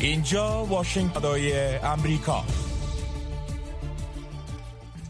[0.00, 2.44] اینجا واشنگتن امریکا.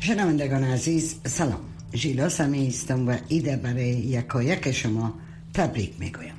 [0.00, 1.60] شنوندگان عزیز سلام.
[1.94, 5.14] ژیلا سمی و ایده برای یکایک شما
[5.54, 6.34] تبریک می‌گویم.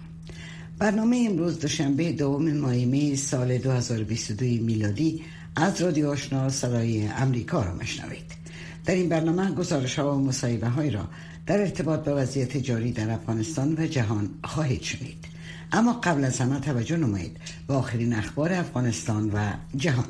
[0.80, 5.24] برنامه امروز دوشنبه دوم ماه سال 2022 میلادی
[5.56, 8.32] از رادیو آشنا صدای امریکا را مشنوید
[8.86, 11.08] در این برنامه گزارش ها و مصاحبه های را
[11.46, 15.39] در ارتباط به وضعیت جاری در افغانستان و جهان خواهید شنید.
[15.72, 20.06] اما قبل از همه توجه نمایید به آخرین اخبار افغانستان و جهان.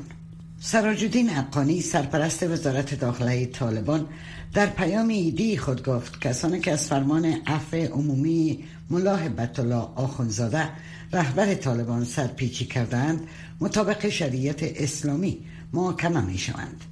[0.60, 4.06] سراجدین افغانی سرپرست وزارت داخله طالبان
[4.54, 9.18] در پیام ایدی خود گفت کسانی که از فرمان عفو عمومی ملا
[9.58, 10.68] الله آخونزاده
[11.12, 13.20] رهبر طالبان سرپیچی کردند
[13.60, 15.38] مطابق شریعت اسلامی
[15.72, 16.84] محاکمه می شوند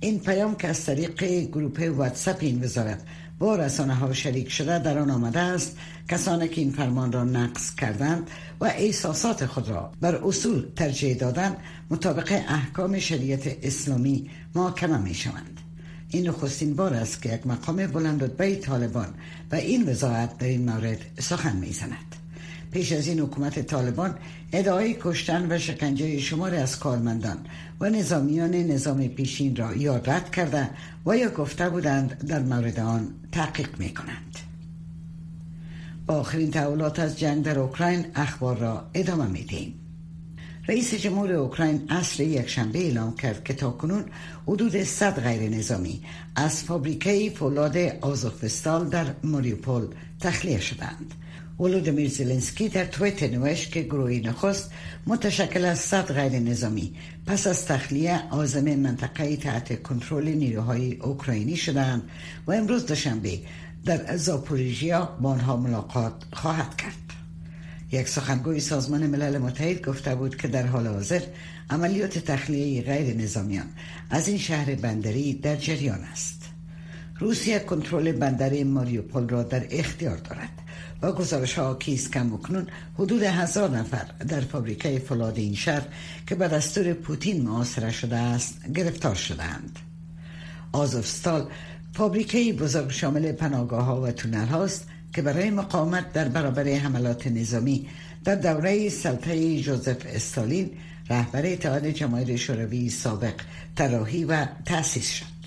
[0.00, 3.00] این پیام که از طریق گروپ واتساپ این وزارت
[3.38, 5.76] با رسانه ها شریک شده در آن آمده است
[6.08, 8.30] کسانی که این فرمان را نقض کردند
[8.60, 11.56] و احساسات خود را بر اصول ترجیح دادند
[11.90, 15.60] مطابق احکام شریعت اسلامی محاکمه می شوند
[16.08, 19.14] این نخستین بار است که یک مقام بلند طالبان
[19.52, 22.16] و این وزارت در این مورد سخن می زند.
[22.70, 24.14] پیش از این حکومت طالبان
[24.52, 27.38] ادعای کشتن و شکنجه شمار از کارمندان
[27.80, 30.70] و نظامیان نظام پیشین را یا رد کرده
[31.06, 34.38] و یا گفته بودند در مورد آن تحقیق می کنند.
[36.06, 39.74] آخرین تحولات از جنگ در اوکراین اخبار را ادامه می دیم.
[40.68, 44.04] رئیس جمهور اوکراین عصر یکشنبه اعلام کرد که تاکنون
[44.46, 46.02] حدود 100 غیر نظامی
[46.36, 49.86] از فابریکه فولاد آزوفستال در ماریوپول
[50.20, 51.14] تخلیه شدند.
[51.60, 54.70] ولودمیر زلنسکی در تویت نوشت که گروهی نخست
[55.06, 56.94] متشکل از صد غیر نظامی
[57.26, 62.02] پس از تخلیه آزم منطقه تحت کنترل نیروهای اوکراینی شدند
[62.46, 63.38] و امروز دوشنبه
[63.84, 66.94] در زاپوریژیا با آنها ملاقات خواهد کرد.
[67.92, 71.22] یک سخنگوی سازمان ملل متحد گفته بود که در حال حاضر
[71.70, 73.66] عملیات تخلیه غیر نظامیان
[74.10, 76.42] از این شهر بندری در جریان است.
[77.18, 80.67] روسیه کنترل بندر ماریوپول را در اختیار دارد.
[81.02, 85.82] و گزارش ها کیست کم بکنون حدود هزار نفر در فابریکه فولاد این شهر
[86.26, 89.78] که به دستور پوتین معاصره شده است گرفتار شدند
[90.72, 91.46] آزوفستال
[91.92, 97.88] فابریکه بزرگ شامل پناهگاه ها و تونل هاست که برای مقاومت در برابر حملات نظامی
[98.24, 100.70] در دوره سلطه جوزف استالین
[101.10, 103.34] رهبر اتحاد جماهیر شوروی سابق
[103.76, 105.38] طراحی و تأسیس شد.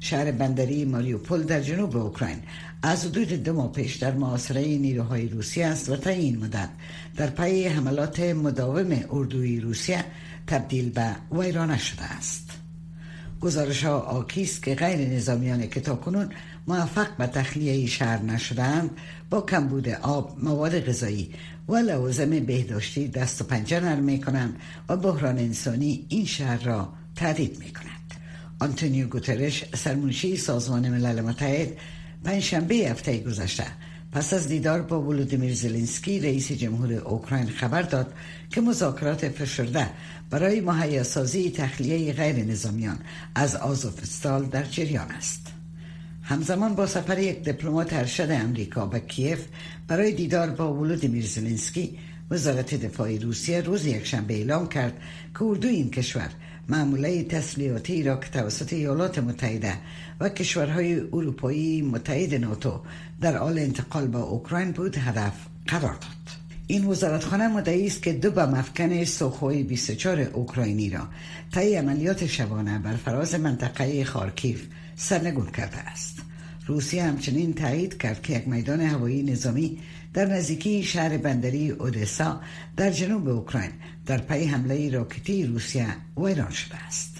[0.00, 2.38] شهر بندری ماریوپول در جنوب اوکراین
[2.82, 6.68] از حدود دو ماه پیش در معاصره نیروهای روسیه است و تا این مدت
[7.16, 10.04] در پی حملات مداوم اردوی روسیه
[10.46, 12.50] تبدیل به ویرانه شده است.
[13.40, 16.28] گزارش ها آکیست که غیر نظامیان که تا کنون
[16.66, 18.90] موفق به تخلیه شهر نشدند
[19.30, 21.30] با کمبود آب مواد غذایی
[21.68, 24.56] و لوازم بهداشتی دست و پنجه نرم می کنند
[24.88, 28.14] و بحران انسانی این شهر را تهدید می کند
[28.60, 31.68] آنتونیو گوترش سرمنشی سازمان ملل متحد
[32.24, 33.64] پنجشنبه هفته گذشته
[34.12, 38.12] پس از دیدار با ولودیمیر زلنسکی رئیس جمهور اوکراین خبر داد
[38.50, 39.90] که مذاکرات فشرده
[40.30, 42.98] برای مهیا سازی تخلیه غیر نظامیان
[43.34, 45.46] از آزوفستال در جریان است.
[46.22, 49.46] همزمان با سفر یک دیپلمات ارشد امریکا به کیف
[49.88, 51.98] برای دیدار با ولودیمیر زلنسکی
[52.30, 54.92] وزارت دفاع روسیه روز یکشنبه اعلام کرد
[55.34, 56.30] که اردو این کشور
[56.68, 59.74] معموله تسلیحاتی را که توسط ایالات متحده
[60.20, 62.80] و کشورهای اروپایی متحد ناتو
[63.20, 65.32] در حال انتقال به اوکراین بود هدف
[65.66, 66.38] قرار داد.
[66.66, 71.08] این وزارتخانه مدعی است که دو مفکن سوخوی 24 اوکراینی را
[71.54, 76.18] طی عملیات شبانه بر فراز منطقه خارکیف سرنگون کرده است.
[76.66, 79.78] روسیه همچنین تایید کرد که یک میدان هوایی نظامی
[80.14, 82.40] در نزدیکی شهر بندری اودسا
[82.76, 83.70] در جنوب اوکراین
[84.06, 85.86] در پی حمله راکتی روسیه
[86.16, 87.16] ویران شده است.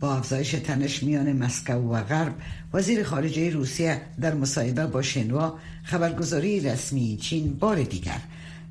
[0.00, 2.34] با افزایش تنش میان مسکو و غرب
[2.74, 8.20] وزیر خارجه روسیه در مصاحبه با شنوا خبرگزاری رسمی چین بار دیگر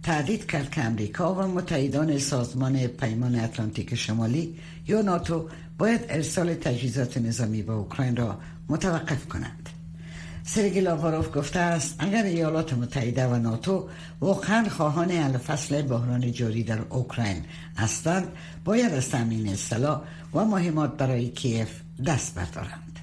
[0.04, 4.56] تهدید کرد که امریکا و متحدان سازمان پیمان اتلانتیک شمالی
[4.88, 8.40] یا ناتو باید ارسال تجهیزات نظامی به اوکراین را
[8.70, 9.70] متوقف کنند.
[10.48, 13.90] سرگی لاواروف گفته است اگر ایالات متحده و ناتو
[14.22, 17.44] واقعا خواهان حل فصل بحران جاری در اوکراین
[17.78, 18.28] هستند
[18.66, 20.02] باید از تامین اصطلاح
[20.34, 21.70] و مهمات برای کیف
[22.06, 23.00] دست بردارند.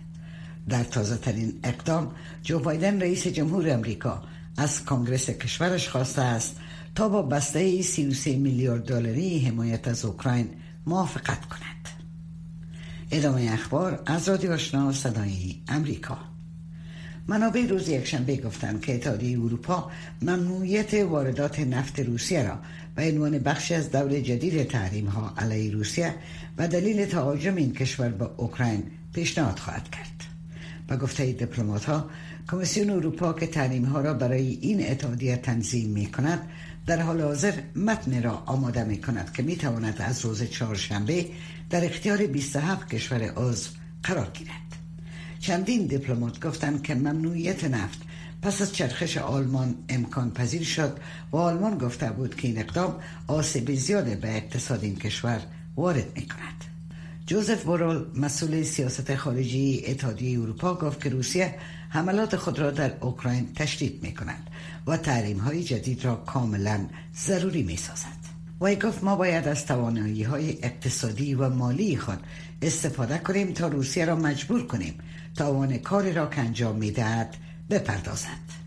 [0.69, 2.13] در تازه ترین اقدام
[2.43, 4.23] جو بایدن رئیس جمهور امریکا
[4.57, 6.57] از کانگرس کشورش خواسته است
[6.95, 10.49] تا با بسته 33 میلیارد دلاری حمایت از اوکراین
[10.87, 11.89] موافقت کند.
[13.11, 16.32] ادامه اخبار از رادیو آشنا صدای امریکا
[17.29, 19.91] منابع روز یکشنبه گفتند که اتحادیه اروپا
[20.23, 22.59] ممنوعیت واردات نفت روسیه را
[22.95, 26.15] به عنوان بخشی از دور جدید تحریم ها علیه روسیه
[26.59, 28.83] و دلیل تهاجم این کشور به اوکراین
[29.13, 30.13] پیشنهاد خواهد کرد.
[30.89, 32.11] و گفته دیپلمات ها
[32.51, 36.49] کمیسیون اروپا که تحریم ها را برای این اتحادیه تنظیم می کند
[36.87, 41.27] در حال حاضر متن را آماده می کند که می تواند از روز چهارشنبه
[41.71, 43.71] در اختیار 27 کشور عضو
[44.03, 44.82] قرار گیرد.
[45.43, 47.99] چندین دیپلمات گفتند که ممنوعیت نفت
[48.43, 50.99] پس از چرخش آلمان امکان پذیر شد
[51.33, 52.95] و آلمان گفته بود که این اقدام
[53.27, 55.41] آسیب زیاد به اقتصاد این کشور
[55.77, 56.65] وارد می کند.
[57.27, 61.55] جوزف بورول مسئول سیاست خارجی اتحادیه اروپا گفت که روسیه
[61.89, 64.51] حملات خود را در اوکراین تشدید می کند
[64.87, 66.87] و تحریم های جدید را کاملا
[67.17, 68.23] ضروری می سازد.
[68.61, 72.19] وی گفت ما باید از توانایی های اقتصادی و مالی خود
[72.63, 74.95] استفاده کنیم تا روسیه را مجبور کنیم
[75.37, 77.37] توان کاری را که انجام می دهد
[77.71, 78.63] بپردازد.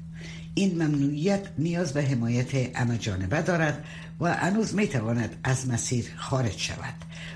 [0.54, 2.98] این ممنوعیت نیاز به حمایت همه
[3.42, 3.84] دارد
[4.20, 6.94] و هنوز می تواند از مسیر خارج شود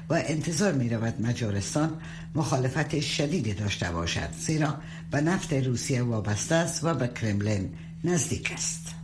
[0.09, 1.89] و انتظار می رود مجارستان
[2.35, 4.77] مخالفت شدیدی داشته باشد زیرا
[5.11, 7.69] به نفت روسیه وابسته است و به کرملین
[8.03, 8.95] نزدیک است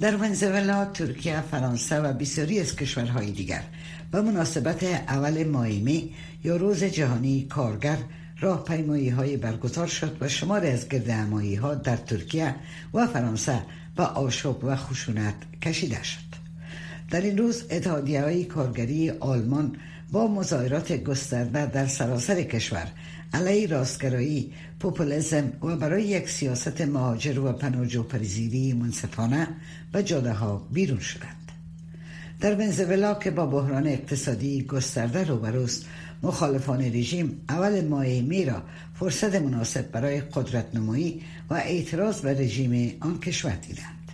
[0.00, 3.62] در ونزوئلا، ترکیه، فرانسه و بسیاری از کشورهای دیگر
[4.10, 6.14] به مناسبت اول مایمی
[6.44, 7.98] یا روز جهانی کارگر
[8.40, 12.54] راهپیمایی های برگزار شد و شمار از گردهمایی ها در ترکیه
[12.94, 13.62] و فرانسه
[13.96, 16.30] و آشوب و خشونت کشیده شد.
[17.10, 19.76] در این روز اتحادیه های کارگری آلمان
[20.12, 22.86] با مظاهرات گسترده در سراسر کشور
[23.34, 29.48] علیه راستگرایی پوپولیزم و برای یک سیاست مهاجر و پناهجو پریزیری منصفانه
[29.94, 31.39] و جاده ها بیرون شدند.
[32.40, 35.86] در ونزوئلا که با بحران اقتصادی گسترده روبروست
[36.22, 38.62] مخالفان رژیم اول ماه می را
[38.94, 44.12] فرصت مناسب برای قدرت نمایی و اعتراض به رژیم آن کشور دیدند.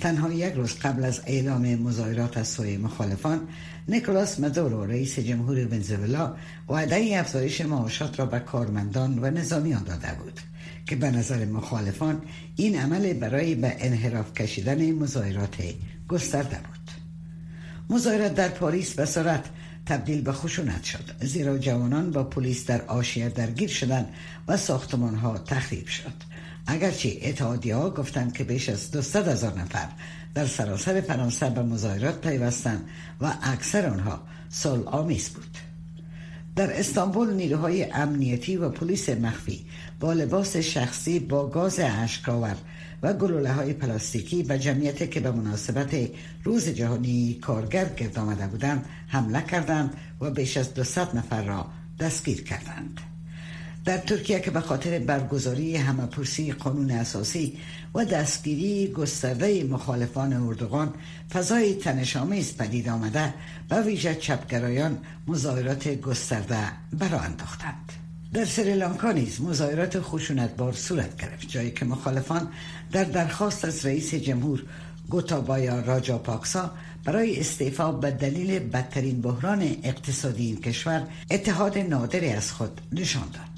[0.00, 3.40] تنها یک روز قبل از اعلام مظاهرات از سوی مخالفان
[3.88, 6.34] نیکولاس مدورو رئیس جمهور ونزوئلا
[6.68, 10.40] وعده افزایش معاشات را به کارمندان و نظامیان داده بود
[10.86, 12.22] که به نظر مخالفان
[12.56, 15.56] این عمل برای به انحراف کشیدن مظاهرات
[16.08, 16.81] گسترده بود.
[17.92, 19.44] مظاهرات در پاریس به سرعت
[19.86, 21.04] تبدیل به خشونت شد.
[21.20, 24.14] زیرا جوانان با پلیس در آشیه درگیر شدند
[24.48, 26.12] و ساختمان ها تخریب شد.
[26.66, 29.88] اگرچه اتحادیه ها گفتند که بیش از 200 هزار نفر
[30.34, 32.88] در سراسر فرانسه به مظاهرات پیوستند
[33.20, 35.58] و اکثر آنها صلح آمیز بود.
[36.56, 39.66] در استانبول نیروهای امنیتی و پلیس مخفی
[40.00, 42.56] با لباس شخصی با گاز اشکاور
[43.02, 45.96] و گلوله های پلاستیکی به جمعیتی که به مناسبت
[46.44, 51.66] روز جهانی کارگر گرد آمده بودند حمله کردند و بیش از 200 نفر را
[52.00, 53.00] دستگیر کردند.
[53.84, 57.58] در ترکیه که به خاطر برگزاری همپرسی قانون اساسی
[57.94, 60.94] و دستگیری گسترده مخالفان اردوغان
[61.32, 63.34] فضای تنشآمیز پدید آمده
[63.70, 68.01] و ویژه چپگرایان مظاهرات گسترده برا انداختند
[68.34, 72.48] در سریلانکا نیز مظاهرات خشونتبار صورت گرفت جایی که مخالفان
[72.92, 74.62] در درخواست از رئیس جمهور
[75.10, 76.70] گوتابایا راجا پاکسا
[77.04, 83.51] برای استعفا به دلیل بدترین بحران اقتصادی این کشور اتحاد نادری از خود نشان داد.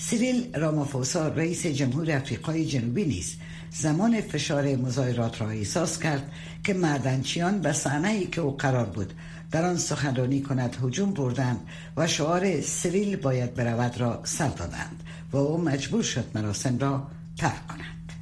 [0.00, 3.36] سیریل رامافوسا رئیس جمهور افریقای جنوبی نیز
[3.70, 6.30] زمان فشار مظاهرات را احساس کرد
[6.64, 9.12] که معدنچیان به صحنه که او قرار بود
[9.50, 11.60] در آن سخنرانی کند هجوم بردند
[11.96, 15.02] و شعار سریل باید برود را سر دادند
[15.32, 18.12] و او مجبور شد مراسم را ترک کند.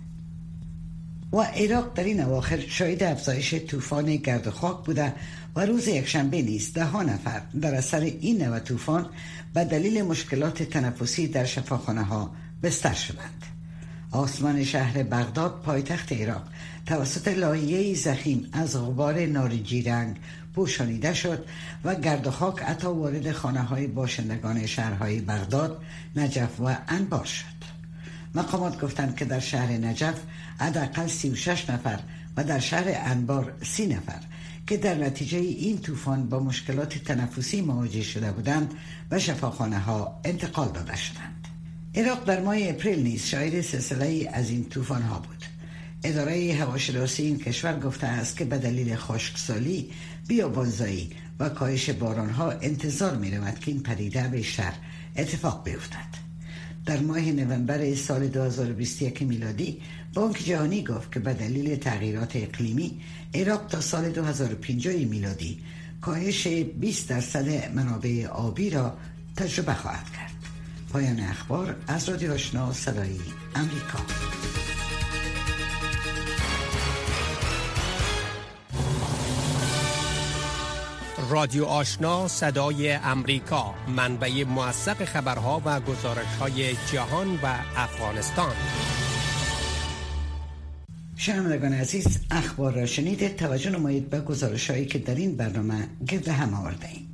[1.32, 5.12] و عراق در این اواخر شاید افزایش طوفان گرد خاک بوده
[5.56, 9.06] و روز یکشنبه نیز ده نفر در اثر این نوع طوفان
[9.54, 12.30] به دلیل مشکلات تنفسی در شفاخانه ها
[12.62, 13.42] بستر شدند
[14.10, 16.42] آسمان شهر بغداد پایتخت عراق
[16.86, 20.16] توسط لایه زخیم از غبار نارنجی رنگ
[20.54, 21.44] پوشانیده شد
[21.84, 25.82] و گرد و خاک عطا وارد خانه های باشندگان شهرهای بغداد،
[26.16, 27.56] نجف و انبار شد.
[28.34, 30.14] مقامات گفتند که در شهر نجف
[30.58, 31.98] حداقل 36 نفر
[32.36, 34.20] و در شهر انبار 30 نفر
[34.66, 38.74] که در نتیجه این طوفان با مشکلات تنفسی مواجه شده بودند
[39.10, 41.48] و شفاخانه ها انتقال داده شدند.
[41.94, 45.44] عراق در ماه اپریل نیز شاهد سلسله از این طوفان ها بود.
[46.04, 49.90] اداره هواشناسی این کشور گفته است که به دلیل خشکسالی
[50.28, 51.90] بیابانزایی و کاهش
[52.36, 54.72] ها انتظار می رود که این پدیده بیشتر
[55.16, 56.25] اتفاق بیفتد
[56.86, 59.82] در ماه نوامبر سال 2021 میلادی
[60.14, 63.00] بانک جهانی گفت که به دلیل تغییرات اقلیمی
[63.34, 65.60] عراق تا سال 2050 میلادی
[66.00, 68.96] کاهش 20 درصد منابع آبی را
[69.36, 70.32] تجربه خواهد کرد.
[70.92, 73.16] پایان اخبار از رادیو آشنا صدای
[73.54, 73.98] امریکا.
[81.30, 83.74] رادیو آشنا صدای امریکا.
[83.96, 88.52] منبع موثق خبرها و گزارش های جهان و افغانستان.
[91.16, 96.28] شنوندگان عزیز اخبار را شنیدید توجه نمایید به گزارش هایی که در این برنامه گرد
[96.28, 97.08] هم آورده ایم.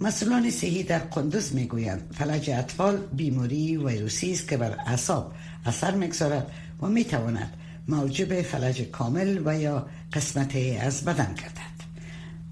[0.00, 5.32] مسئولان صحی در قندوز می‌گویند فلج اطفال بیماری ویروسی است که بر اعصاب
[5.66, 6.50] اثر می‌گذارد
[6.82, 7.52] و می‌تواند
[7.88, 11.67] موجب فلج کامل و یا قسمت از بدن گردد.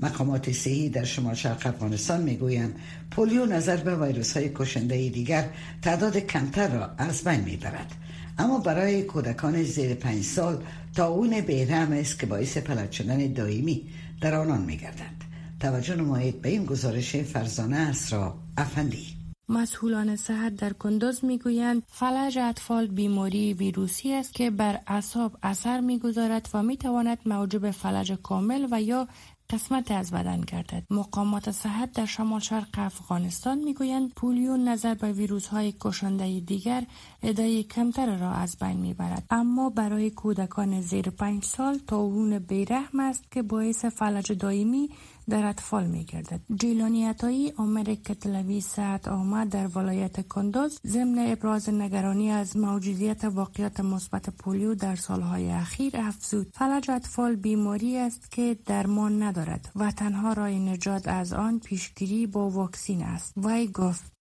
[0.01, 2.77] مقامات صحی در شمال شرق افغانستان می‌گویند
[3.11, 5.49] پولیو نظر به ویروس های کشنده دیگر
[5.83, 7.93] تعداد کمتر را از بین می‌برد.
[8.39, 10.63] اما برای کودکان زیر پنج سال
[10.97, 13.83] تا اون بیرم است که باعث فلج شدن دائمی
[14.21, 15.17] در آنان میگردد.
[15.61, 19.07] توجه نمایید به این گزارش فرزانه اسرا افندی.
[19.49, 26.49] مسئولان صحت در کندوز می‌گویند فلج اطفال بیماری ویروسی است که بر اعصاب اثر می‌گذارد
[26.55, 29.09] و می‌تواند موجب فلج کامل و یا
[29.51, 30.83] قسمت از بدن گردد.
[30.91, 36.83] مقامات صحت در شمال شرق افغانستان می‌گویند پولیو نظر به ویروس های کشنده دیگر
[37.29, 39.25] ادای کمتر را از بین می‌برد.
[39.31, 44.91] اما برای کودکان زیر پنج سال اون بیرحم است که باعث فلج دائمی
[45.29, 46.41] در اطفال می گردد.
[46.57, 53.25] جیلانی عطایی آمر که تلوی ساعت آمد در ولایت کندوز ضمن ابراز نگرانی از موجودیت
[53.25, 56.47] واقعیت مثبت پولیو در سالهای اخیر افزود.
[56.53, 62.51] فلج اطفال بیماری است که درمان ندارد و تنها رای نجات از آن پیشگیری با
[62.51, 63.33] واکسین است.
[63.37, 64.16] وی گفت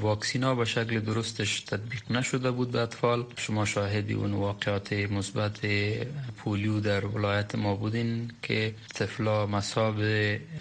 [0.00, 3.24] واکسین ها به شکل درستش تطبیق نشده بود به اطفال.
[3.36, 5.60] شما شاهدی اون واقعات مثبت
[6.36, 9.96] پولیو در ولایت ما بودین که طفلا مصاب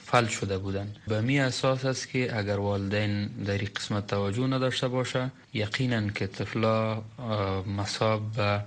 [0.06, 0.96] فل شده بودن.
[1.08, 6.28] به می اساس است که اگر والدین در این قسمت توجه نداشته باشه یقینا که
[6.28, 7.02] طفلا
[7.78, 8.64] مصاب به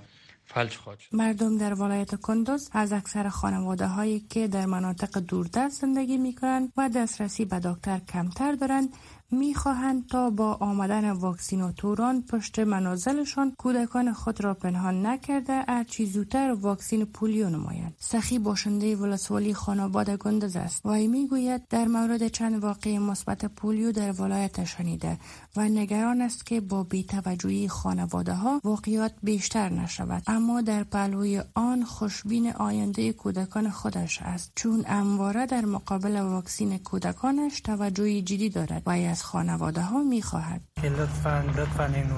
[1.11, 6.73] مردم در ولایت کندوز از اکثر خانواده هایی که در مناطق دوردست زندگی می کنند
[6.77, 8.89] و دسترسی به دکتر کمتر دارند
[9.35, 17.05] می‌خواهند تا با آمدن واکسیناتوران پشت منازلشان کودکان خود را پنهان نکرده هرچی زودتر واکسین
[17.05, 20.85] پولیو نمایند سخی باشنده ولسوالی خاناباد گندز است.
[20.85, 25.17] و می‌گوید در مورد چند واقع مثبت پولیو در ولایت شنیده
[25.55, 30.23] و نگران است که با بیتوجهی خانواده ها واقعیات بیشتر نشود.
[30.27, 34.51] اما در پهلوی آن خوشبین آینده کودکان خودش است.
[34.55, 38.83] چون امواره در مقابل واکسین کودکانش توجهی جدی دارد.
[38.85, 42.09] و از خانواده ها می خواهد که لطفا لطفا این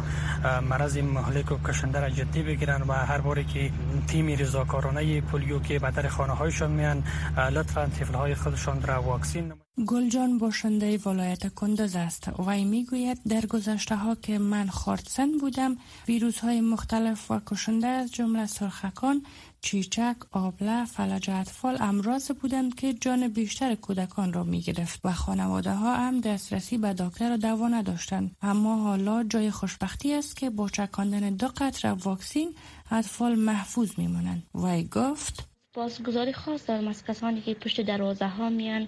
[0.69, 3.71] مرض مهلک و کشنده را جدی بگیرن و هر باری که
[4.07, 7.03] تیمی رضاکارانه پولیو که به در خانه هایشان میان
[7.51, 9.53] لطفا طفل های خودشان را واکسین
[9.85, 15.75] گلجان باشنده ولایت کندز است و می‌گوید در گذشته ها که من خاردسن بودم
[16.07, 19.23] ویروس های مختلف و کشنده از جمله سرخکان
[19.61, 25.73] چیچک، آبله، فلج اطفال امراض بودند که جان بیشتر کودکان را می گرفت و خانواده
[25.73, 28.35] ها هم دسترسی به دکتر و دوا نداشتند.
[28.41, 32.55] اما حالا جای خوشبختی است که با چکاندن دو قطره واکسین
[32.91, 34.43] اطفال محفوظ میمانند.
[34.55, 38.87] وی گفت بازگذاری خاص دارم از کسانی که پشت دروازه ها میان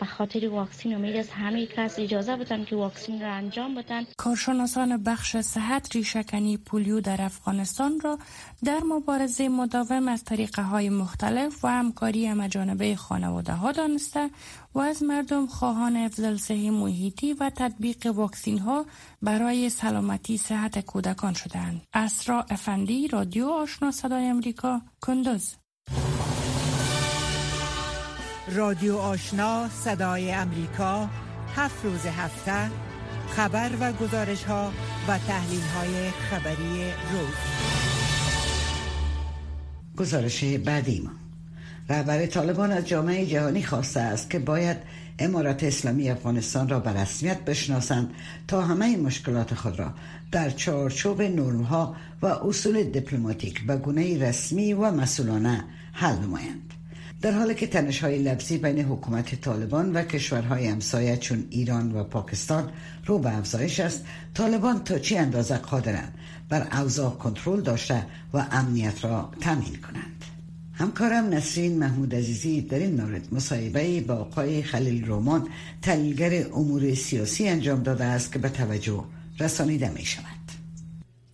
[0.00, 5.02] به خاطر واکسین امید از همه کس اجازه بدن که واکسین را انجام بدن کارشناسان
[5.02, 8.18] بخش صحت ریشکنی پولیو در افغانستان را
[8.64, 14.30] در مبارزه مداوم از طریقه های مختلف و همکاری مجانبه خانواده ها دانسته
[14.74, 18.86] و از مردم خواهان افضل صحی محیطی و تطبیق واکسین ها
[19.22, 21.82] برای سلامتی صحت کودکان شدند.
[21.94, 25.59] اسرا افندی رادیو آشنا صدای امریکا کندوز
[28.54, 31.08] رادیو آشنا صدای امریکا
[31.56, 32.70] هفت روز هفته
[33.30, 34.72] خبر و گزارش ها
[35.08, 37.34] و تحلیل های خبری روز.
[39.96, 41.10] گزارش بعدی ما.
[41.88, 44.76] رهبر طالبان از جامعه جهانی خواسته است که باید
[45.18, 48.14] امارات اسلامی افغانستان را به رسمیت بشناسند
[48.48, 49.94] تا همه مشکلات خود را
[50.32, 56.74] در چارچوب نرمها و اصول دیپلماتیک به گونه رسمی و مسئولانه حل نمایند.
[57.22, 62.04] در حالی که تنش های لفظی بین حکومت طالبان و کشورهای همسایه چون ایران و
[62.04, 62.70] پاکستان
[63.06, 64.04] رو به افزایش است
[64.34, 66.14] طالبان تا چی اندازه قادرند
[66.48, 70.24] بر اوضاع کنترل داشته و امنیت را تامین کنند؟
[70.72, 75.48] همکارم نسرین محمود عزیزی در این مورد مصاحبه با آقای خلیل رومان
[75.82, 79.04] تحلیلگر امور سیاسی انجام داده است که به توجه
[79.40, 80.39] رسانیده می شود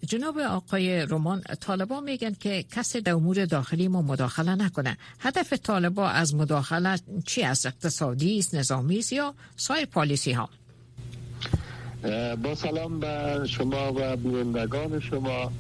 [0.07, 4.97] جناب آقای رومان طالبان میگن که کسی در امور داخلی ما مداخله نکنه.
[5.21, 10.49] هدف طالبان از مداخله چی است؟ اقتصادی است نظامی است یا سایر پالیسی ها؟
[12.43, 15.53] با سلام به شما و بینندگان شما.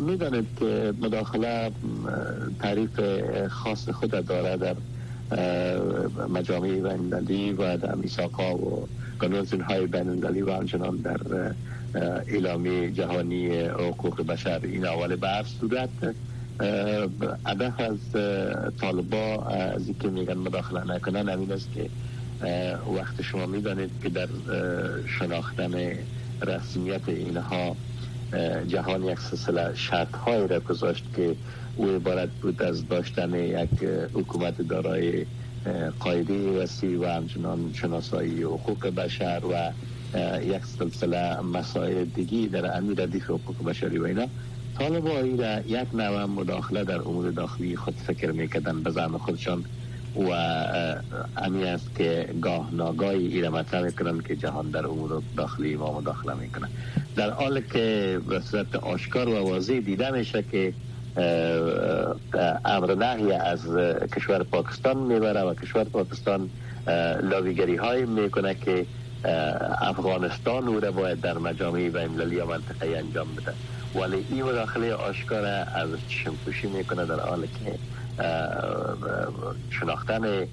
[0.00, 1.72] می‌دانید که مداخله
[2.60, 3.00] تعریف
[3.48, 4.76] خاص خود داره در
[6.28, 8.88] مجامع بینالمللی و در میساقا و
[9.20, 11.20] کنوانسیون های بینالمللی و همچنان در
[11.94, 15.88] اعلامی جهانی حقوق بشر این اول هر صورت.
[17.46, 17.98] هدف از
[18.80, 21.90] طالبا از اینکه میگن مداخله نکنن همین است که
[22.96, 24.28] وقت شما می‌دانید که در
[25.18, 25.92] شناختن
[26.42, 27.76] رسمیت اینها
[28.68, 31.36] جهان یک سلسله شرط های را گذاشت که
[31.76, 35.26] او عبارت بود از داشتن یک حکومت دارای
[36.00, 39.72] قایده وسیع و همچنان شناسایی حقوق بشر و
[40.42, 44.26] یک سلسله مسائل دیگی در امیر ردیف حقوق بشری و اینا.
[44.78, 45.26] طالب را
[45.66, 49.64] یک نوع مداخله در امور داخلی خود فکر می‌کردن به زعم خودشان
[50.14, 50.30] و
[51.36, 56.34] امی است که گاه ناگاهی ایره مطرح می‌کنن که جهان در امور داخلی ما مداخله
[56.34, 56.68] می‌کنه.
[57.16, 60.74] در حال که به صورت آشکار و واضح دیده میشه که
[62.64, 63.76] امر نهی از
[64.16, 66.50] کشور پاکستان می‌بره و کشور پاکستان
[67.22, 68.86] لاویگری های می‌کنه که
[69.80, 73.52] افغانستان او را باید در مجامع بین یا منطقه انجام بده.
[73.94, 77.78] ولی این مداخله آشکار از چشم پوشی می‌کنه در حال که
[79.70, 80.46] شناختن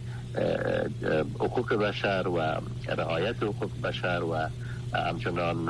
[1.40, 2.40] حقوق بشر و
[2.92, 4.50] رعایت حقوق بشر و
[4.98, 5.66] همچنان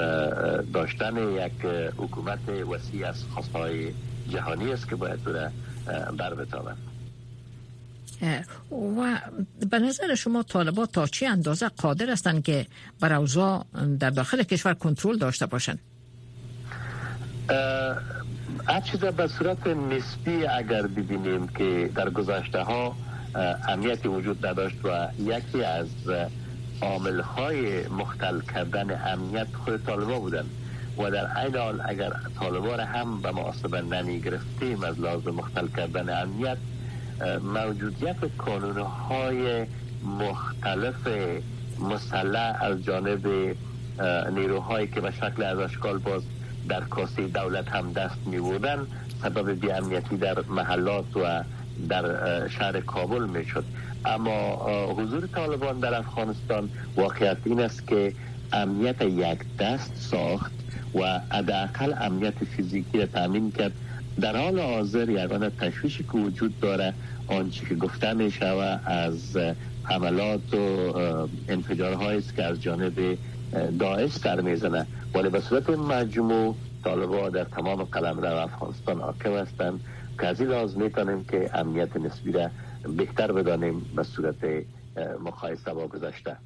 [0.73, 1.65] داشتن یک
[1.97, 3.93] حکومت وسیع از خواستهای
[4.29, 6.33] جهانی است که باید بر بر
[8.71, 9.17] و
[9.71, 12.65] به نظر شما طالبات تا چه اندازه قادر هستند که
[12.99, 13.65] بر اوضاع
[13.99, 15.79] در داخل کشور کنترل داشته باشند؟
[18.67, 22.95] هر چیز به صورت نسبی اگر ببینیم که در گذشته ها
[23.35, 25.87] اهمیتی وجود نداشت و یکی از
[26.81, 30.45] عامل های مختل کردن امنیت خود طالبا بودن
[30.97, 35.67] و در این حال اگر طالبا را هم به محاسبه نمی گرفتیم از لازم مختل
[35.67, 36.57] کردن امنیت
[37.43, 39.65] موجودیت کانون های
[40.03, 41.07] مختلف
[41.79, 43.55] مسلح از جانب
[44.31, 46.21] نیروهایی که به شکل از اشکال باز
[46.69, 48.87] در کاسه دولت هم دست می بودن
[49.23, 51.43] سبب بیامنیتی در محلات و
[51.89, 53.65] در شهر کابل می شد
[54.05, 54.55] اما
[54.97, 58.13] حضور طالبان در افغانستان واقعیت این است که
[58.53, 60.51] امنیت یک دست ساخت
[60.95, 63.71] و حداقل امنیت فیزیکی را تامین کرد
[64.21, 66.93] در حال حاضر یگانه تشویشی که وجود داره
[67.27, 69.37] آنچه که گفته می شود از
[69.83, 70.57] حملات و
[71.47, 73.17] انفجارهایی است که از جانب
[73.79, 74.87] داعش سر می‌زنه.
[75.15, 79.79] ولی به صورت مجموع طالبا در تمام قلم را افغانستان حاکم هستند
[80.19, 82.49] که از این می‌کنیم که امنیت نسبی را
[82.97, 84.35] بهتر بدانیم به صورت
[85.19, 86.37] مقایسه با گذشته.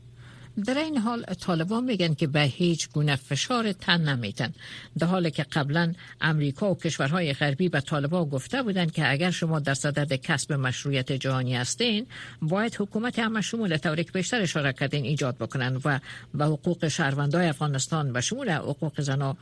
[0.65, 4.53] در این حال طالبان میگن که به هیچ گونه فشار تن نمیتن.
[4.99, 9.59] در حالی که قبلا امریکا و کشورهای غربی به طالبان گفته بودند که اگر شما
[9.59, 12.07] در صدد کسب مشروعیت جهانی هستین
[12.41, 15.99] باید حکومت همه شمول طوری که بیشتر اشاره کردین ایجاد بکنن و
[16.33, 19.37] به حقوق شهروندای افغانستان و شمول حقوق زنا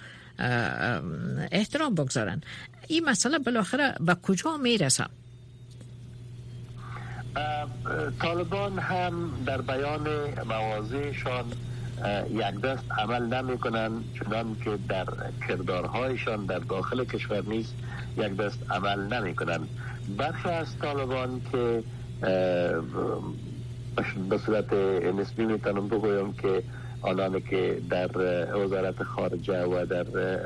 [1.51, 2.41] احترام بگذارن.
[2.87, 5.05] این مسئله بالاخره به کجا می‌رسه؟
[8.21, 10.07] طالبان هم در بیان
[10.47, 11.45] موازیشان
[12.29, 15.05] یک دست عمل نمی کنند چنان که در
[15.47, 17.75] کردارهایشان در داخل کشور نیست
[18.17, 19.69] یک دست عمل نمی کنند
[20.17, 21.83] برخی از طالبان که
[24.29, 24.73] به صورت
[25.19, 26.63] نسبی می‌تونم بگویم که
[27.01, 28.09] آنانی که در
[28.57, 30.03] وزارت خارجه و در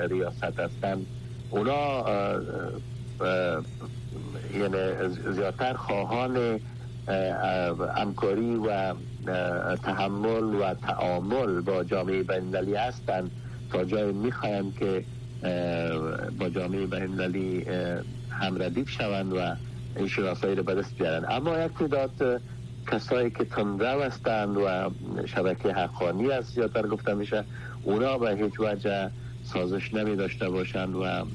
[0.07, 1.05] ریاست هستند
[1.49, 2.03] اونا
[4.53, 6.59] یعنی زیادتر خواهان
[7.95, 8.93] همکاری و
[9.75, 13.31] تحمل و تعامل با جامعه بینالمللی هستند.
[13.71, 15.03] تا جای می‌خواهند که
[16.39, 17.65] با جامعه بینالمللی
[18.29, 19.55] هم ردیف شوند و
[19.95, 21.25] این شناسایی رو به دست بیارن.
[21.29, 22.41] اما یک تعداد
[22.91, 24.91] کسایی که تندرو هستند و
[25.25, 27.43] شبکه حقانی است زیادتر گفته میشه
[27.83, 29.09] اونا به هیچ وجه
[29.43, 31.25] سازش نمی داشته باشند و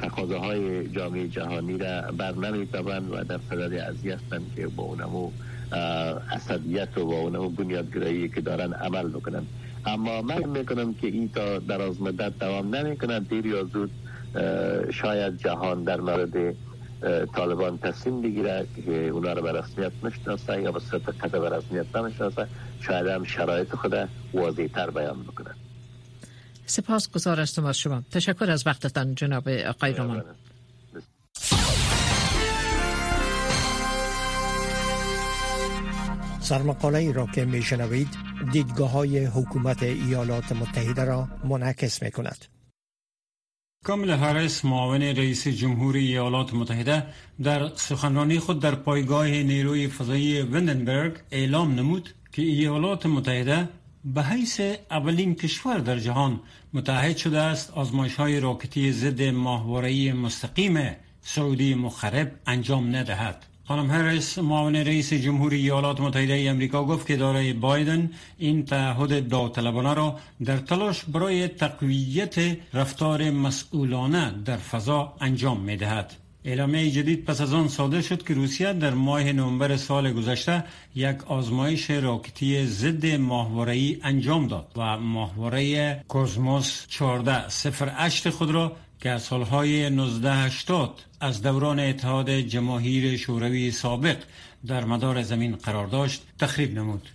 [0.00, 5.30] تقاضاهای جامعه جهانی را بر نمیتابند و در صدد ازی هستند که با اونمو
[6.30, 9.46] اصدیت و با اونمو بنیادگرایی که دارن عمل بکنن.
[9.86, 13.90] اما من می‌کنم که این تا دراز مدت دوام نمی‌کنه دیر یا زود
[14.90, 16.54] شاید جهان در مورد
[17.34, 21.86] طالبان تصمیم بگیره که اونا رو به رسمیت نشناسه یا به صورت قطع به رسمیت
[22.80, 25.50] شاید هم شرایط خود واضح تر بیان بکنه.
[26.68, 28.02] سپاس گذار از شما.
[28.10, 30.24] تشکر از وقتتان جناب آقای رومان
[36.40, 38.08] سرمقاله ای را که می شنوید
[38.52, 42.44] دیدگاه های حکومت ایالات متحده را منعکس می کند.
[43.84, 47.06] کامل هارس معاون رئیس جمهوری ایالات متحده
[47.42, 53.68] در سخنرانی خود در پایگاه نیروی فضایی وندنبرگ اعلام نمود که ایالات متحده
[54.04, 56.40] به حیث اولین کشور در جهان
[56.74, 63.46] متحد شده است آزمایش های راکتی ضد ماهواره‌ای مستقیم سعودی مخرب انجام ندهد.
[63.64, 69.28] خانم هریس معاون رئیس جمهوری ایالات متحده ای امریکا گفت که دارای بایدن این تعهد
[69.28, 76.27] داوطلبانه را در تلاش برای تقویت رفتار مسئولانه در فضا انجام می دهد.
[76.48, 81.24] اعلامیه جدید پس از آن صادر شد که روسیه در ماه نوامبر سال گذشته یک
[81.24, 89.84] آزمایش راکتی ضد ماهواره‌ای انجام داد و ماهواره کوزموس 1408 خود را که از سالهای
[89.84, 94.16] 1980 از دوران اتحاد جماهیر شوروی سابق
[94.66, 97.08] در مدار زمین قرار داشت تخریب نمود.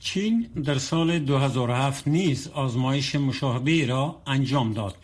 [0.00, 4.94] چین در سال 2007 نیز آزمایش مشابهی را انجام داد.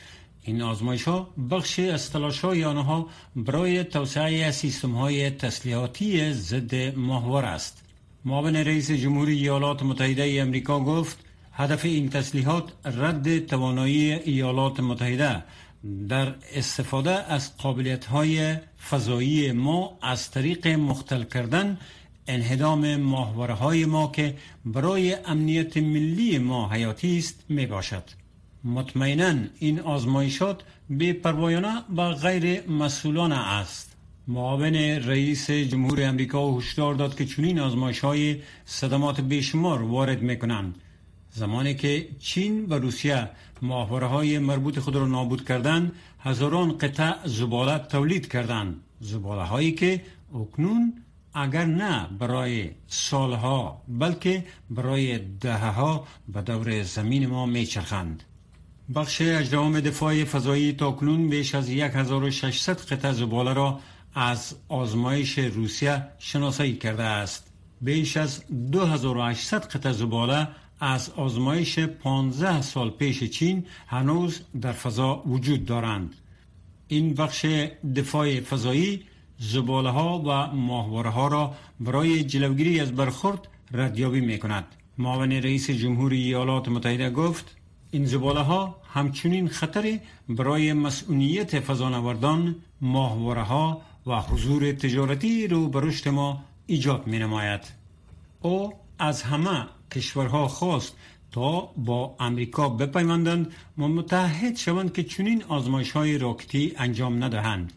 [0.43, 7.45] این آزمایش ها بخشی از تلاش های آنها برای توسعه سیستم های تسلیحاتی ضد ماهوار
[7.45, 7.85] است.
[8.25, 11.19] معاون رئیس جمهوری ایالات متحده ای امریکا گفت
[11.53, 15.43] هدف این تسلیحات رد توانایی ایالات متحده
[16.09, 18.57] در استفاده از قابلیت های
[18.91, 21.79] فضایی ما از طریق مختل کردن
[22.27, 28.20] انهدام ماهواره های ما که برای امنیت ملی ما حیاتی است می باشد.
[28.65, 33.97] مطمئنا این آزمایشات به پروایانه و غیر مسئولانه است.
[34.29, 40.75] معاون رئیس جمهور امریکا هشدار داد که چنین آزمایش های صدمات بیشمار وارد می کنند.
[41.31, 43.29] زمانی که چین و روسیه
[43.63, 50.03] ماهواره های مربوط خود را نابود کردند هزاران قطع زباله تولید کردند زباله هایی که
[50.35, 51.03] اکنون
[51.35, 58.23] اگر نه برای سالها بلکه برای دهه ها به دور زمین ما میچرخند
[58.95, 63.81] بخش اجرام دفاع فضایی تاکنون بیش از 1600 قطع زباله را
[64.15, 70.49] از آزمایش روسیه شناسایی کرده است بیش از 2800 قطع زباله
[70.81, 76.15] از آزمایش 15 سال پیش چین هنوز در فضا وجود دارند.
[76.89, 77.47] این بخش
[77.97, 79.03] دفاع فضایی
[79.39, 84.65] زباله ها و ماهواره ها را برای جلوگیری از برخورد ردیابی می کند.
[84.99, 87.60] معاون رئیس جمهوری ایالات متحده گفت
[87.91, 89.99] این زباله ها همچنین خطر
[90.29, 97.61] برای مسئولیت فضانوردان ماهواره ها و حضور تجارتی رو به رشد ما ایجاد می نماید.
[98.41, 100.97] او از همه کشورها خواست
[101.33, 107.73] تا با امریکا بپیوندند و متحد شوند که چنین آزمایش های راکتی انجام ندهند.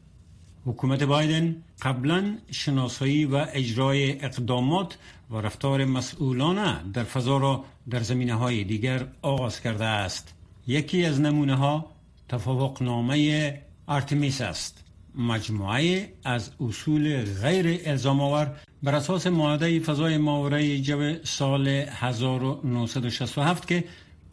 [0.65, 4.97] حکومت بایدن قبلا شناسایی و اجرای اقدامات
[5.31, 10.33] و رفتار مسئولانه در فضا را در زمینه های دیگر آغاز کرده است.
[10.67, 11.91] یکی از نمونه ها
[12.29, 14.83] توافق نامه ارتمیس است.
[15.15, 23.83] مجموعه از اصول غیر الزام آور بر اساس معاهده فضای ماورای جو سال 1967 که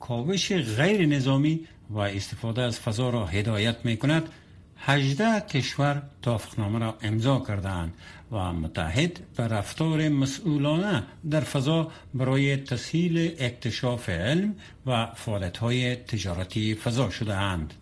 [0.01, 4.29] کاوش غیر نظامی و استفاده از فضا را هدایت می کند
[4.77, 7.95] 18 کشور توافقنامه را امضا کردند
[8.33, 14.55] و متحد به رفتار مسئولانه در فضا برای تسهیل اکتشاف علم
[14.87, 15.09] و
[15.61, 17.75] های تجارتی فضا شده اند.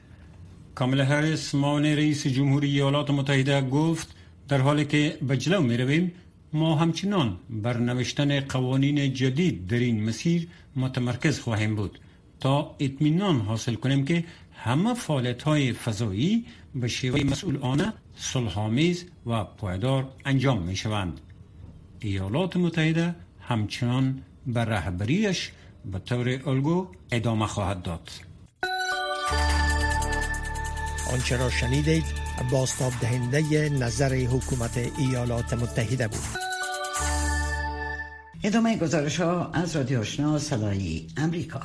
[0.74, 4.14] کامل هریس معاون رئیس جمهوری ایالات متحده گفت
[4.48, 6.12] در حالی که به جلو می رویم
[6.52, 11.98] ما همچنان بر نوشتن قوانین جدید در این مسیر متمرکز خواهیم بود
[12.40, 20.12] تا اطمینان حاصل کنیم که همه فعالیت های فضایی به شیوه مسئولانه صلحآمیز و پایدار
[20.24, 21.20] انجام می شوند.
[22.00, 25.52] ایالات متحده همچنان به رهبریش
[25.92, 28.10] به طور الگو ادامه خواهد داد.
[31.12, 32.04] آنچه را شنیدید
[32.50, 36.20] باستاب دهنده نظر حکومت ایالات متحده بود
[38.44, 41.60] ادامه گزارش ها از رادیو آشنا صدای امریکا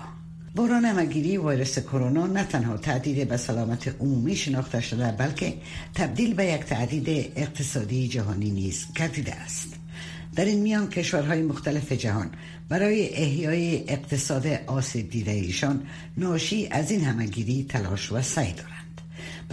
[0.56, 5.54] بحران همگیری ویروس کرونا نه تنها تهدید به سلامت عمومی شناخته شده بلکه
[5.96, 9.74] تبدیل به یک تهدید اقتصادی جهانی نیز گردیده است.
[10.36, 12.32] در این میان کشورهای مختلف جهان
[12.70, 15.88] برای احیای اقتصاد آسیب دیده ایشان
[16.18, 18.83] ناشی از این همگیری تلاش و سعی دارند.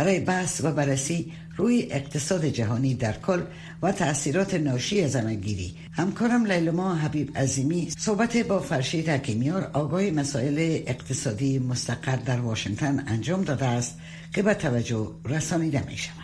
[0.00, 3.42] برای بحث و بررسی روی اقتصاد جهانی در کل
[3.82, 10.82] و تاثیرات ناشی از همگیری همکارم لیلما حبیب عظیمی صحبت با فرشید حکیمیار آگاه مسائل
[10.86, 13.98] اقتصادی مستقر در واشنگتن انجام داده است
[14.34, 16.16] که به توجه رسانیده می شود.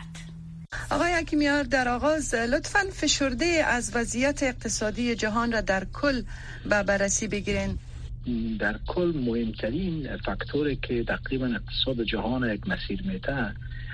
[0.91, 6.23] آقای حکیمیار در آغاز لطفا فشرده از وضعیت اقتصادی جهان را در کل
[6.71, 7.79] به بررسی بگیرین.
[8.59, 13.53] در کل مهمترین فاکتوری که تقریبا اقتصاد جهان یک مسیر میته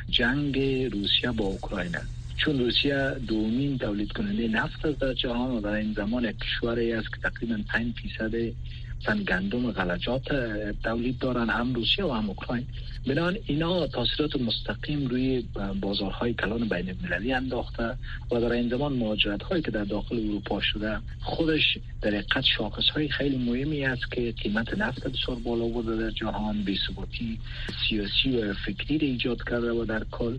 [0.08, 0.58] جنگ
[0.92, 1.96] روسیه با اوکراین
[2.36, 7.30] چون روسیه دومین تولید کننده نفت در جهان و در این زمان کشوری است که
[7.30, 8.54] تقریبا 5 فیصد
[9.02, 10.28] مثلا گندم غلجات
[10.82, 12.66] تولید دارن هم روسیه و هم اوکراین.
[13.06, 15.44] بنان اینا تاثیرات مستقیم روی
[15.80, 17.96] بازارهای کلان بین المللی انداخته
[18.30, 22.88] و در این زمان مهاجرت هایی که در داخل اروپا شده خودش در حقیقت شاخص
[22.88, 27.38] های خیلی مهمی است که قیمت نفت بسیار بالا بوده در جهان بی‌ثباتی
[27.88, 30.36] سیاسی و فکری ایجاد کرده و در کل.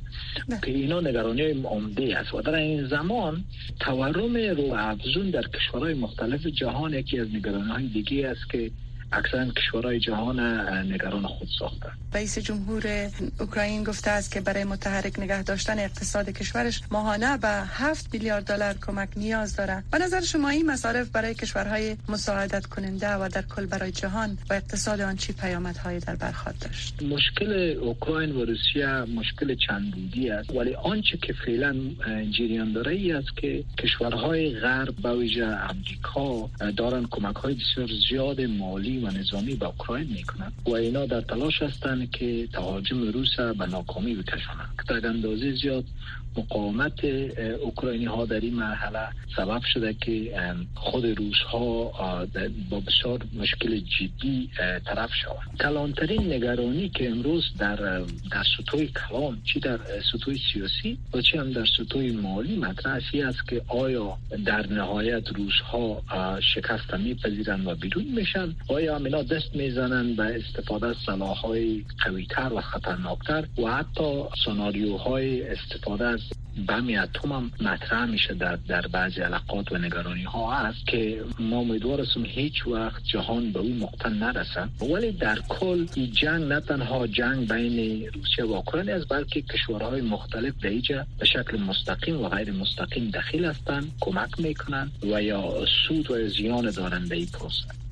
[0.63, 2.33] که اینا نگرانی عمده است.
[2.33, 3.43] و در این زمان
[3.79, 8.71] تورم رو افزون در کشورهای مختلف جهان یکی از نگرانی های دیگه است که
[9.13, 10.39] اکثرا کشورهای جهان
[10.91, 11.89] نگران خود ساخته.
[12.13, 18.13] رئیس جمهور اوکراین گفته است که برای متحرک نگه داشتن اقتصاد کشورش ماهانه به 7
[18.13, 23.29] میلیارد دلار کمک نیاز دارد به نظر شما این مصارف برای کشورهای مساعدت کننده و
[23.33, 28.45] در کل برای جهان و اقتصاد آن چی پیامدهایی در بر داشت؟ مشکل اوکراین و
[28.45, 30.49] روسیه مشکل چند بودی است.
[30.49, 31.75] ولی آنچه که فعلا
[32.37, 38.41] جریان داره ای است که کشورهای غرب به ویژه امریکا دارن کمک های بسیار زیاد
[38.41, 43.65] مالی و نظامی به اوکراین می‌کنند و اینا در تلاش هستند که تهاجم روس به
[43.65, 45.85] ناکامی بکشانند در اندازه زیاد
[46.37, 47.05] مقاومت
[47.61, 50.33] اوکراینی ها در این مرحله سبب شده که
[50.75, 51.85] خود روس ها
[52.69, 54.49] با بسیار مشکل جدی
[54.85, 55.57] طرف شوند.
[55.61, 57.75] کلانترین نگرانی که امروز در
[58.31, 59.79] در سطوح کلان چی در
[60.11, 65.59] سطوح سیاسی و چی هم در سطوح مالی مطرح است که آیا در نهایت روس
[65.71, 66.03] ها
[66.55, 71.83] شکست میپذیرند و بیرون میشن آیا هم اینا دست می‌زنن به استفاده از سلاح های
[72.05, 76.19] قویتر و خطرناکتر و حتی سناریوهای استفاده از
[76.67, 81.57] بمی اتم هم مطرح میشه در, در بعضی علاقات و نگرانی ها هست که ما
[81.57, 86.59] امیدوار هستیم هیچ وقت جهان به اون نقطه نرسن ولی در کل این جنگ نه
[86.59, 92.21] تنها جنگ بین روسیه و اوکراین است بلکه کشورهای مختلف به ایجا به شکل مستقیم
[92.21, 97.27] و غیر مستقیم دخیل هستند کمک می‌کنن و یا سود و زیان دارن به این
[97.27, 97.82] پروسه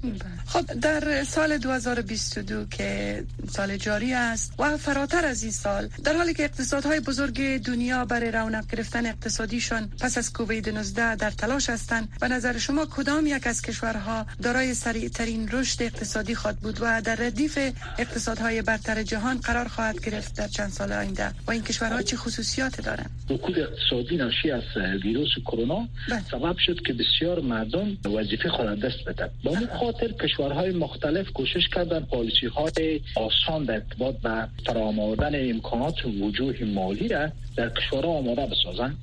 [0.46, 6.34] خب در سال 2022 که سال جاری است و فراتر از این سال در حالی
[6.34, 12.10] که اقتصادهای بزرگ دنیا برای رونق گرفتن اقتصادیشان پس از کووید 19 در تلاش هستند
[12.22, 17.02] و نظر شما کدام یک از کشورها دارای سریع ترین رشد اقتصادی خواهد بود و
[17.02, 17.58] در ردیف
[17.98, 22.82] اقتصادهای برتر جهان قرار خواهد گرفت در چند سال آینده و این کشورها چه خصوصیات
[22.82, 24.64] دارند؟ رکود اقتصادی ناشی از
[25.04, 26.24] ویروس کرونا بله.
[26.32, 29.30] سبب شد که بسیار مردم وظیفه خود دست بدن.
[29.44, 29.58] با
[29.92, 36.64] خاطر کشورهای مختلف کوشش کردن پالیسی های آسان در ارتباط به فراهم آوردن امکانات وجوه
[36.64, 38.96] مالی را در کشورها آماده بسازن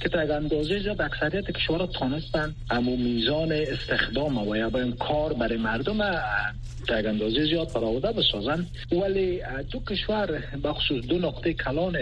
[0.00, 2.54] که تا اندازه زیاد اکثریت کشورها تانستن.
[2.70, 5.98] امو میزان استخدام و یا کار برای مردم
[6.88, 11.96] تا اندازه زیاد فراوده بسازن ولی دو کشور بخصوص دو نقطه کلان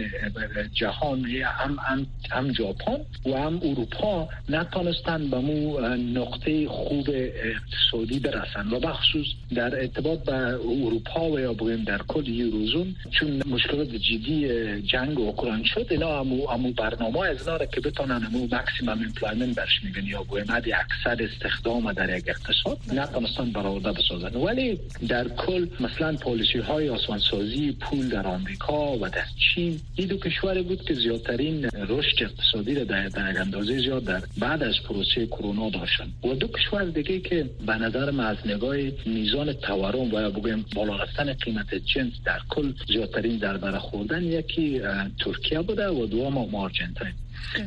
[0.72, 8.68] جهان هم, هم, هم ژاپن و هم اروپا نتانستن به مو نقطه خوب اقتصادی برسن
[8.70, 14.49] و بخصوص در ارتباط به اروپا و یا بگیم در کل Eurozone چون مشکلات جدی
[14.83, 19.85] جنگ اوکراین شد اینا همو, همو برنامه از اینا که بتونن همو maximum employment برش
[19.85, 24.37] میگن یا بگیم اکثر استخدام در یک اقتصاد نتانستن برآورده بسازن.
[24.37, 30.16] ولی در کل مثلا پالیسی های آسمانسازی پول در آمریکا و در چین این دو
[30.16, 35.27] کشور بود که زیادترین رشد اقتصادی را در, در اندازه زیاد در بعد از پروسه
[35.27, 36.12] کرونا داشتن.
[36.25, 40.65] و دو کشور دیگه که به نظر من از نگاه میزان تورم و یا بگویم
[40.75, 44.81] بالا رفتن قیمت جنس در کل زیادترین در خوردن یکی
[45.25, 47.13] ترکیه بوده و دوم آرژانتین.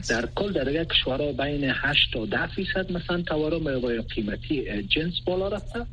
[0.09, 5.13] در کل در یک کشورها بین 8 تا 10 فیصد مثلا تورم و قیمتی جنس
[5.25, 5.85] بالا رفته.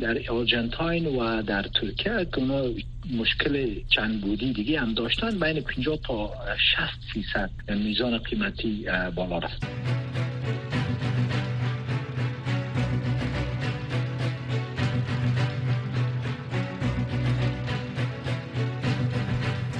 [0.00, 2.40] در آرژانتین و در ترکیه که
[3.10, 6.32] مشکل چند بودی دیگه هم داشتن بین 50 تا
[6.74, 9.66] 60 فیصد میزان قیمتی بالا رفته.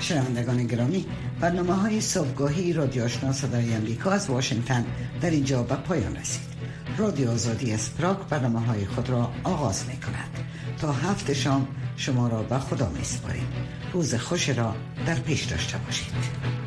[0.06, 1.06] شنوندگان گرامی
[1.40, 4.84] برنامه های صبحگاهی رادیو آشنا صدای امریکا از واشنگتن
[5.20, 6.42] در اینجا به پایان رسید.
[6.98, 10.30] رادیو آزادی اسپراک برنامه های خود را آغاز می کند
[10.80, 13.48] تا هفت شام شما را به خدا می سپاریم
[13.92, 14.74] روز خوش را
[15.06, 16.65] در پیش داشته باشید.